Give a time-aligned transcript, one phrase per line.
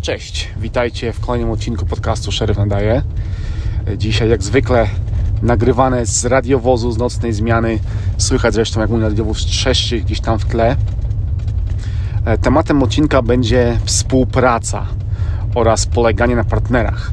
[0.00, 3.02] Cześć, witajcie w kolejnym odcinku podcastu Szeryf Nadaje.
[3.96, 4.86] Dzisiaj jak zwykle
[5.42, 7.78] nagrywane z radiowozu, z nocnej zmiany.
[8.18, 10.76] Słychać zresztą jak mój radiowóz trzeszczy gdzieś tam w tle.
[12.24, 14.86] E, tematem odcinka będzie współpraca
[15.54, 17.12] oraz poleganie na partnerach.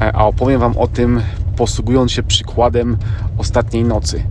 [0.00, 1.20] E, a opowiem Wam o tym
[1.56, 2.96] posługując się przykładem
[3.38, 4.22] ostatniej nocy.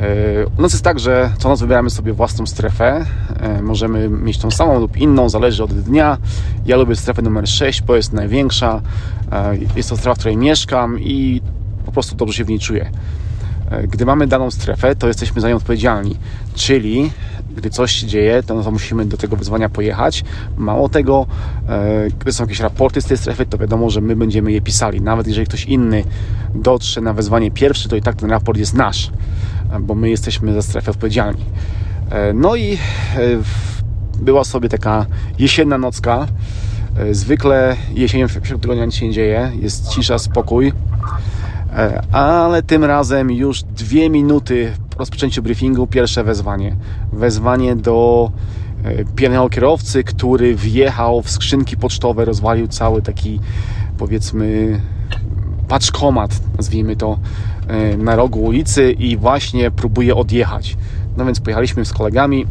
[0.00, 3.06] E, u nas jest tak, że co noc wybieramy sobie własną strefę.
[3.40, 6.18] E, możemy mieć tą samą lub inną, zależy od dnia.
[6.66, 8.80] Ja lubię strefę numer 6, bo jest największa.
[9.32, 11.40] E, jest to strefa, w której mieszkam i
[11.86, 12.90] po prostu dobrze się w niej czuję.
[13.88, 16.16] Gdy mamy daną strefę, to jesteśmy za nią odpowiedzialni.
[16.54, 17.10] Czyli
[17.56, 20.24] gdy coś się dzieje, to, no to musimy do tego wyzwania pojechać.
[20.56, 21.26] Mało tego,
[22.20, 25.00] gdy są jakieś raporty z tej strefy, to wiadomo, że my będziemy je pisali.
[25.00, 26.04] Nawet jeżeli ktoś inny
[26.54, 29.10] dotrze na wezwanie pierwszy, to i tak ten raport jest nasz
[29.80, 31.44] bo my jesteśmy za strefę odpowiedzialni.
[32.10, 32.78] E, no i e,
[34.18, 35.06] była sobie taka
[35.38, 36.26] jesienna nocka.
[36.96, 40.72] E, zwykle jesienią w środku tygodnia nic się nie dzieje, jest cisza, spokój,
[42.12, 46.76] ale tym razem już dwie minuty po rozpoczęciu briefingu pierwsze wezwanie.
[47.12, 48.30] Wezwanie do
[49.16, 53.40] pijanego kierowcy, który wjechał w skrzynki pocztowe, rozwalił cały taki
[53.98, 54.80] powiedzmy
[55.70, 57.18] paczkomat, nazwijmy to,
[57.68, 60.76] e, na rogu ulicy i właśnie próbuje odjechać.
[61.16, 62.46] No więc pojechaliśmy z kolegami.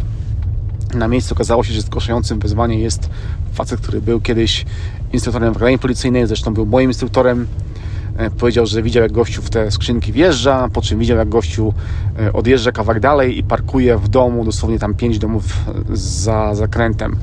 [0.94, 3.10] Na miejscu okazało się, że zgłaszającym wyzwanie jest
[3.54, 4.66] facet, który był kiedyś
[5.14, 7.48] instruktorem w akademii policyjnej, zresztą był moim instruktorem.
[8.18, 11.74] E, powiedział, że widział jak gościu w te skrzynki wjeżdża, po czym widział jak gościu
[12.20, 15.44] e, odjeżdża kawałek dalej i parkuje w domu, dosłownie tam 5 domów
[15.94, 17.16] za zakrętem.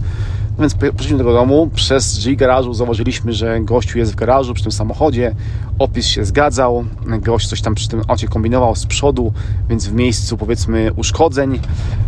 [0.58, 4.62] Więc poszliśmy do tego domu, przez drzwi garażu zauważyliśmy, że gościu jest w garażu przy
[4.62, 5.34] tym samochodzie,
[5.78, 9.32] opis się zgadzał, gość coś tam przy tym aucie kombinował z przodu,
[9.68, 11.60] więc w miejscu powiedzmy uszkodzeń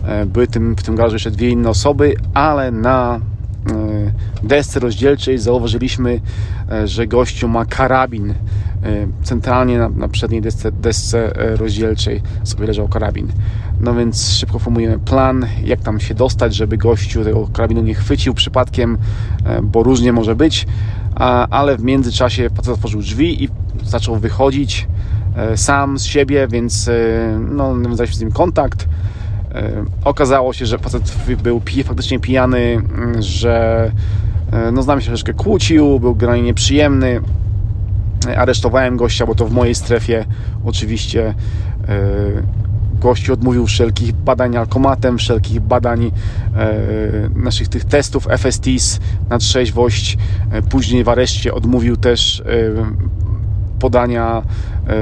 [0.04, 3.20] e, były tym, w tym garażu jeszcze dwie inne osoby, ale na e,
[4.42, 6.20] desce rozdzielczej zauważyliśmy,
[6.70, 8.34] e, że gościu ma karabin
[9.22, 13.28] centralnie na, na przedniej desce, desce rozdzielczej sobie leżał karabin.
[13.80, 18.34] No więc szybko formujemy plan, jak tam się dostać, żeby gościu tego karabinu nie chwycił
[18.34, 18.98] przypadkiem,
[19.44, 20.66] e, bo różnie może być,
[21.50, 23.48] ale w międzyczasie facet otworzył drzwi i
[23.84, 24.86] zaczął wychodzić
[25.56, 26.90] sam z siebie, więc
[27.50, 28.88] no, nawiązaliśmy z nim kontakt.
[30.04, 32.82] Okazało się, że facet był faktycznie pijany,
[33.18, 33.90] że
[34.72, 37.20] no, z nami się troszeczkę kłócił, był generalnie nieprzyjemny.
[38.36, 40.24] Aresztowałem gościa, bo to w mojej strefie
[40.64, 41.34] oczywiście
[42.98, 46.12] gościu odmówił wszelkich badań alkomatem, wszelkich badań
[46.56, 46.72] e,
[47.34, 50.18] naszych tych testów FSTs na trzeźwość.
[50.50, 52.44] E, później w areszcie odmówił też e,
[53.78, 54.42] podania
[54.88, 54.92] e,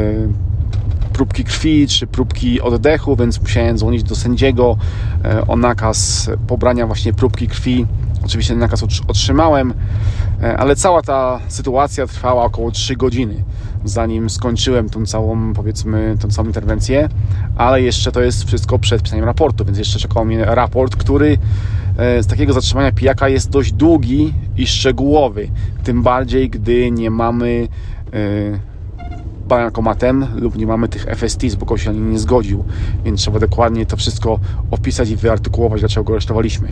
[1.12, 4.77] próbki krwi czy próbki oddechu, więc musiałem dzwonić do sędziego
[5.25, 7.87] e, o nakaz pobrania właśnie próbki krwi.
[8.25, 9.75] Oczywiście ten nakaz otrzymałem, e,
[10.59, 13.45] ale cała ta sytuacja trwała około 3 godziny
[13.89, 17.09] zanim skończyłem tą całą, powiedzmy, tą całą interwencję,
[17.57, 21.39] ale jeszcze to jest wszystko przed pisaniem raportu, więc jeszcze czekał mnie raport, który
[21.99, 25.49] e, z takiego zatrzymania pijaka jest dość długi i szczegółowy,
[25.85, 27.69] tym bardziej, gdy nie mamy
[28.13, 28.77] e,
[29.49, 32.65] bankomatem lub nie mamy tych FST, bo ktoś się nie zgodził,
[33.05, 36.69] więc trzeba dokładnie to wszystko opisać i wyartykułować, dlaczego go aresztowaliśmy.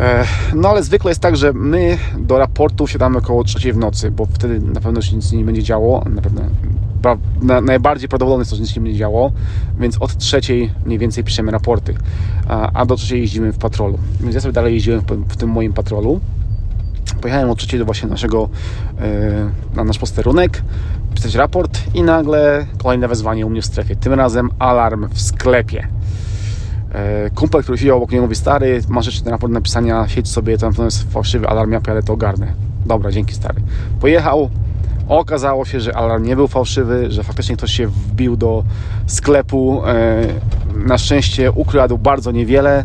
[0.00, 0.24] E,
[0.54, 4.26] no ale zwykle jest tak, że my do raportu siadamy około trzeciej w nocy, bo
[4.26, 6.04] wtedy na pewno się nic nie będzie działo.
[6.14, 6.42] Na pewno
[7.42, 9.32] na, najbardziej prawdopodobne jest to, że nic się nie będzie działo,
[9.78, 11.94] więc od trzeciej mniej więcej piszemy raporty,
[12.48, 13.98] a, a do trzeciej jeździmy w patrolu.
[14.20, 16.20] Więc ja sobie dalej jeździłem w, w tym moim patrolu.
[17.20, 18.48] Pojechałem od trzeciej do właśnie naszego,
[19.00, 19.06] yy,
[19.74, 20.62] na nasz posterunek,
[21.14, 23.96] pisać raport i nagle kolejne wezwanie u mnie w strefie.
[23.96, 25.88] Tym razem alarm w sklepie.
[26.92, 30.72] E, kumpel, który siedział obok mnie mówi, stary, masz jeszcze raport napisania, siedź sobie, tam
[30.78, 32.52] jest fałszywy alarm, ja pojadę to ogarnę.
[32.86, 33.60] Dobra, dzięki stary.
[34.00, 34.50] Pojechał,
[35.08, 38.64] okazało się, że alarm nie był fałszywy, że faktycznie ktoś się wbił do
[39.06, 39.82] sklepu.
[39.86, 40.26] E,
[40.86, 42.84] na szczęście ukradł bardzo niewiele,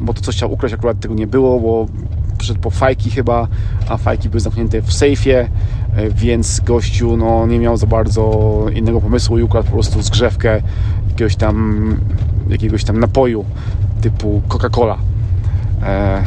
[0.00, 1.86] bo to, co chciał ukraść, akurat tego nie było, bo
[2.38, 3.48] przyszedł po fajki chyba,
[3.88, 5.48] a fajki były zamknięte w sejfie,
[5.96, 10.62] e, więc gościu no, nie miał za bardzo innego pomysłu i ukradł po prostu zgrzewkę
[11.08, 11.96] jakiegoś tam,
[12.48, 13.44] jakiegoś tam napoju
[14.00, 14.96] typu Coca-Cola.
[15.82, 16.22] E,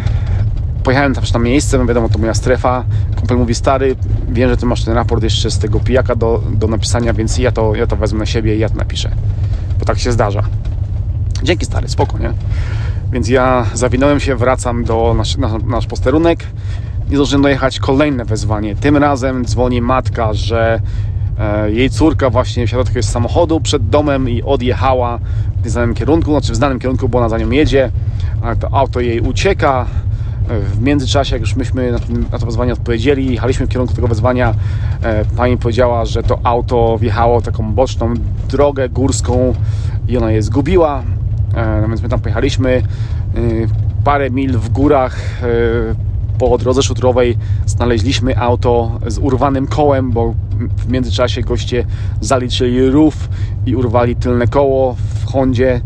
[0.83, 2.83] pojechałem tam na miejsce, no wiadomo, to moja strefa.
[3.15, 3.95] Kumpel mówi, stary,
[4.29, 7.51] wiem, że ty masz ten raport jeszcze z tego pijaka do, do napisania, więc ja
[7.51, 9.11] to, ja to wezmę na siebie i ja to napiszę.
[9.79, 10.43] Bo tak się zdarza.
[11.43, 12.33] Dzięki stary, spoko, nie?
[13.11, 16.43] Więc ja zawinąłem się, wracam do nasz, na, nasz posterunek
[17.11, 18.75] i zdążyłem dojechać kolejne wezwanie.
[18.75, 20.81] Tym razem dzwoni matka, że
[21.67, 25.19] jej córka właśnie wsiadła do jakiegoś samochodu przed domem i odjechała
[25.63, 27.91] w znanym kierunku, znaczy w znanym kierunku, bo ona za nią jedzie,
[28.41, 29.85] ale to auto jej ucieka,
[30.49, 31.91] W międzyczasie, jak już myśmy
[32.31, 34.53] na, to wezwanie odpowiedzieli, jechaliśmy w kierunku tego wezwania,
[35.37, 38.13] pani powiedziała, że to auto wjechało taką boczną
[38.49, 39.53] drogę górską
[40.07, 41.03] i ona je zgubiła.
[41.81, 42.81] No więc my tam pojechaliśmy.
[44.03, 45.19] Parę mil w górach
[46.39, 50.33] po drodze szutrowej znaleźliśmy auto z urwanym kołem, bo
[50.77, 51.85] w międzyczasie goście
[52.21, 53.29] zaliczyli rów
[53.65, 55.81] i urwali tylne koło w Hondzie.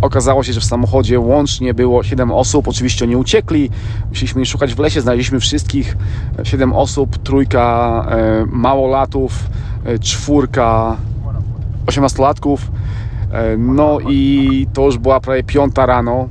[0.00, 2.68] Okazało się, że w samochodzie łącznie było 7 osób.
[2.68, 3.70] Oczywiście oni uciekli.
[4.08, 5.00] Musieliśmy szukać w lesie.
[5.00, 5.96] Znaleźliśmy wszystkich
[6.42, 7.18] 7 osób.
[7.18, 9.50] Trójka e, małolatów,
[9.84, 10.96] e, czwórka
[11.86, 12.58] 18-latków.
[13.32, 16.28] E, no i to już była prawie piąta rano.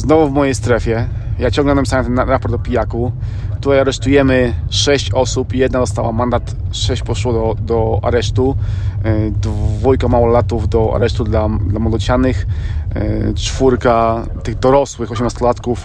[0.00, 1.08] Znowu w mojej strefie.
[1.38, 3.12] Ja ciągle napisałem ten raport o pijaku.
[3.60, 5.54] Tutaj aresztujemy 6 osób.
[5.54, 8.56] Jedna dostała mandat, 6 poszło do, do aresztu.
[9.04, 12.46] E, dwójka małolatów do aresztu dla, dla młodocianych.
[12.94, 15.76] E, czwórka tych dorosłych, 18-latków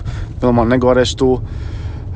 [0.41, 1.41] do normalnego aresztu.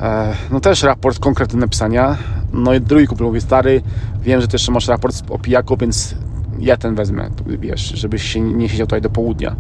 [0.02, 2.18] E, no też raport konkretny napisania.
[2.54, 3.82] No i drugi kumpel mówi, stary,
[4.22, 6.16] wiem, że też masz raport o pijaku, więc
[6.60, 9.56] ja ten wezmę, wiesz, żebyś się nie siedział tutaj do południa.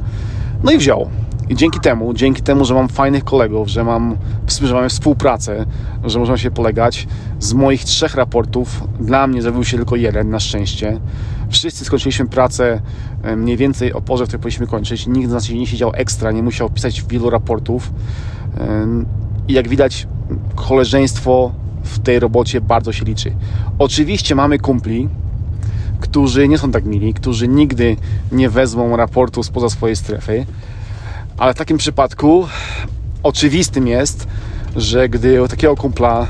[0.64, 1.10] No i wziął.
[1.50, 4.18] I dzięki temu, dzięki temu, że mam fajnych kolegów, że, mam,
[4.62, 5.66] że mamy współpracę,
[6.04, 7.08] że możemy się polegać,
[7.40, 11.00] z moich trzech raportów dla mnie zrobił się tylko jeden, na szczęście.
[11.50, 12.82] Wszyscy skończyliśmy pracę
[13.24, 15.08] e, mniej więcej o porze, w której powinniśmy kończyć.
[15.08, 17.94] Nikt z nas nie siedział ekstra, nie musiał pisać wielu raportów.
[18.58, 18.88] E,
[19.48, 20.08] I jak widać,
[20.56, 21.52] koleżeństwo
[21.84, 23.32] w tej robocie bardzo się liczy.
[23.80, 25.10] Oczywiście mamy kumpli,
[26.00, 27.96] którzy nie są tak mili, którzy nigdy
[28.32, 30.46] nie wezmą raportu spoza swojej strefy,
[31.40, 32.48] ale w takim przypadku
[33.24, 34.28] oczywistym jest,
[34.76, 36.28] że gdy u takiego kumpla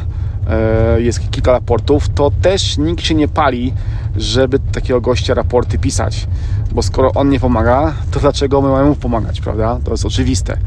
[0.50, 3.73] e, jest kilka raportów, to też nikt się nie pali,
[4.17, 6.27] żeby takiego gościa raporty pisać.
[6.71, 9.79] Bo skoro on nie pomaga, to dlaczego my mamy mu pomagać, prawda?
[9.83, 10.57] To jest oczywiste.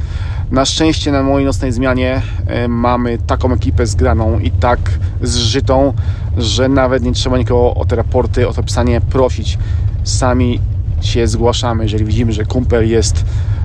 [0.50, 4.78] Na szczęście na mojej nocnej zmianie e, mamy taką ekipę zgraną i tak
[5.22, 5.92] zżytą,
[6.38, 9.58] że nawet nie trzeba nikogo o te raporty, o to pisanie prosić.
[10.04, 10.60] Sami
[11.00, 13.24] się zgłaszamy, jeżeli widzimy, że kumpel jest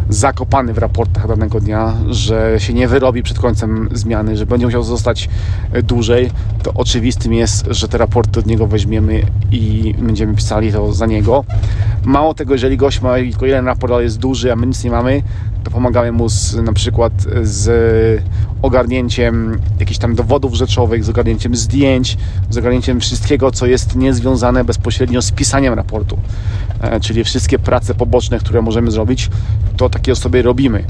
[0.09, 4.83] zakopany w raportach danego dnia, że się nie wyrobi przed końcem zmiany, że będzie musiał
[4.83, 5.30] zostać
[5.83, 6.31] dłużej,
[6.63, 9.21] to oczywistym jest, że te raporty od niego weźmiemy
[9.51, 11.44] i będziemy pisali to za niego.
[12.06, 14.92] Mało tego, jeżeli gość ma tylko jeden raport, ale jest duży, a my nic nie
[14.92, 15.21] mamy,
[15.63, 18.24] to pomagamy mu z, na przykład z
[18.62, 22.18] ogarnięciem jakichś tam dowodów rzeczowych, z ogarnięciem zdjęć,
[22.50, 26.18] z ogarnięciem wszystkiego, co jest niezwiązane bezpośrednio z pisaniem raportu.
[26.81, 29.29] E, czyli wszystkie prace poboczne, które możemy zrobić,
[29.77, 30.83] to takie sobie robimy.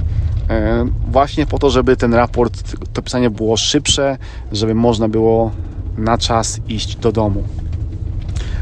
[0.50, 4.18] E, właśnie po to, żeby ten raport, to pisanie było szybsze,
[4.52, 5.52] żeby można było
[5.98, 7.44] na czas iść do domu.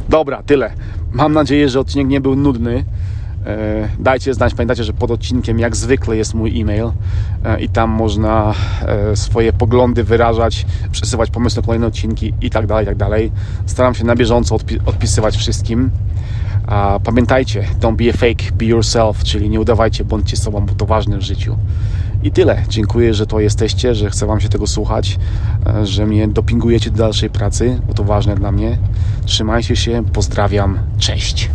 [0.09, 0.71] Dobra, tyle.
[1.11, 2.85] Mam nadzieję, że odcinek nie był nudny.
[3.45, 6.91] E, dajcie znać, pamiętajcie, że pod odcinkiem jak zwykle jest mój e-mail
[7.59, 8.53] i tam można
[9.15, 13.31] swoje poglądy wyrażać, przesyłać pomysły na kolejne odcinki i tak dalej, i tak dalej.
[13.65, 15.91] Staram się na bieżąco odpisywać wszystkim.
[16.67, 20.85] A pamiętajcie, don't be a fake, be yourself, czyli nie udawajcie, bądźcie sobą, bo to
[20.85, 21.57] ważne w życiu.
[22.23, 22.63] I tyle.
[22.69, 25.17] Dziękuję, że to jesteście, że chcę Wam się tego słuchać,
[25.83, 28.77] że mnie dopingujecie do dalszej pracy, bo to ważne dla mnie.
[29.25, 31.49] Trzymajcie się, pozdrawiam, cześć.